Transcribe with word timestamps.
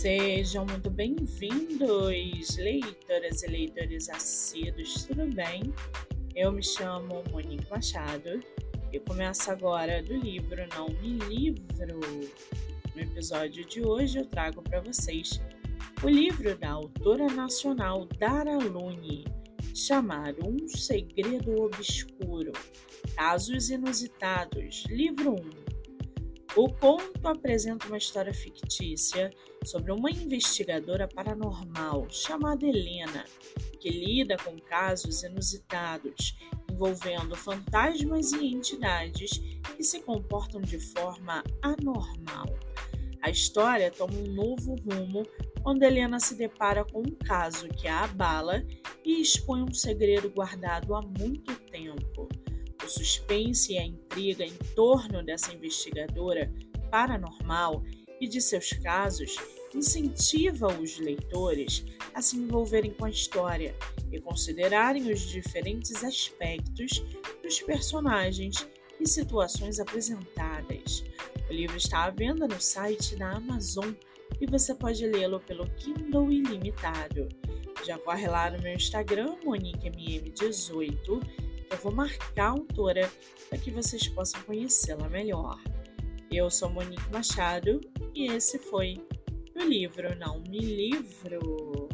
Sejam 0.00 0.64
muito 0.64 0.88
bem-vindos, 0.88 2.56
leitoras 2.56 3.42
e 3.42 3.48
leitores 3.48 4.08
assíduos, 4.08 5.04
tudo 5.04 5.26
bem? 5.34 5.74
Eu 6.36 6.52
me 6.52 6.62
chamo 6.62 7.24
Monique 7.32 7.68
Machado 7.68 8.38
e 8.92 9.00
começo 9.00 9.50
agora 9.50 10.00
do 10.00 10.14
livro 10.14 10.64
Não 10.76 10.86
Me 11.02 11.18
Livro. 11.28 11.98
No 12.94 13.02
episódio 13.02 13.64
de 13.64 13.84
hoje 13.84 14.20
eu 14.20 14.26
trago 14.26 14.62
para 14.62 14.80
vocês 14.80 15.40
o 16.00 16.08
livro 16.08 16.56
da 16.56 16.70
autora 16.70 17.26
nacional 17.26 18.06
Dara 18.20 18.56
Lune, 18.56 19.24
chamado 19.74 20.48
Um 20.48 20.68
Segredo 20.68 21.60
Obscuro, 21.60 22.52
Casos 23.16 23.68
Inusitados, 23.68 24.84
livro 24.88 25.32
1 25.32 25.67
o 26.56 26.68
conto 26.68 27.26
apresenta 27.28 27.86
uma 27.86 27.98
história 27.98 28.32
fictícia 28.32 29.30
sobre 29.64 29.92
uma 29.92 30.10
investigadora 30.10 31.06
paranormal 31.06 32.06
chamada 32.10 32.66
Helena, 32.66 33.24
que 33.80 33.90
lida 33.90 34.36
com 34.38 34.58
casos 34.58 35.22
inusitados 35.22 36.36
envolvendo 36.70 37.34
fantasmas 37.36 38.32
e 38.32 38.46
entidades 38.46 39.38
que 39.76 39.82
se 39.82 40.00
comportam 40.00 40.60
de 40.60 40.78
forma 40.78 41.42
anormal. 41.62 42.46
A 43.20 43.30
história 43.30 43.90
toma 43.90 44.14
um 44.14 44.32
novo 44.32 44.76
rumo 44.76 45.24
quando 45.62 45.82
Helena 45.82 46.20
se 46.20 46.36
depara 46.36 46.84
com 46.84 47.00
um 47.00 47.16
caso 47.26 47.68
que 47.68 47.88
a 47.88 48.04
abala 48.04 48.64
e 49.04 49.20
expõe 49.20 49.62
um 49.62 49.74
segredo 49.74 50.30
guardado 50.30 50.94
há 50.94 51.02
muito 51.02 51.54
tempo. 51.70 52.28
O 52.88 52.90
suspense 52.90 53.74
e 53.74 53.78
a 53.78 53.84
intriga 53.84 54.46
em 54.46 54.54
torno 54.74 55.22
dessa 55.22 55.52
investigadora 55.52 56.50
paranormal 56.90 57.84
e 58.18 58.26
de 58.26 58.40
seus 58.40 58.72
casos 58.72 59.36
incentiva 59.74 60.68
os 60.68 60.98
leitores 60.98 61.84
a 62.14 62.22
se 62.22 62.38
envolverem 62.38 62.94
com 62.94 63.04
a 63.04 63.10
história 63.10 63.76
e 64.10 64.18
considerarem 64.18 65.12
os 65.12 65.20
diferentes 65.20 66.02
aspectos 66.02 67.04
dos 67.42 67.60
personagens 67.60 68.66
e 68.98 69.06
situações 69.06 69.78
apresentadas. 69.78 71.04
O 71.50 71.52
livro 71.52 71.76
está 71.76 72.04
à 72.04 72.10
venda 72.10 72.48
no 72.48 72.58
site 72.58 73.16
da 73.16 73.32
Amazon 73.32 73.92
e 74.40 74.46
você 74.46 74.74
pode 74.74 75.06
lê-lo 75.06 75.40
pelo 75.40 75.68
Kindle 75.72 76.32
Ilimitado. 76.32 77.28
Já 77.84 77.98
corre 77.98 78.26
lá 78.26 78.50
no 78.50 78.62
meu 78.62 78.72
Instagram, 78.72 79.36
MoniqueMM18 79.44 81.47
eu 81.70 81.76
vou 81.78 81.92
marcar 81.92 82.46
a 82.46 82.50
autora 82.50 83.10
para 83.48 83.58
que 83.58 83.70
vocês 83.70 84.08
possam 84.08 84.40
conhecê-la 84.42 85.08
melhor. 85.08 85.60
Eu 86.30 86.50
sou 86.50 86.68
Monique 86.68 87.10
Machado 87.12 87.80
e 88.14 88.26
esse 88.26 88.58
foi 88.58 88.96
o 89.54 89.62
livro 89.62 90.14
Não 90.16 90.40
Me 90.40 90.60
Livro. 90.60 91.88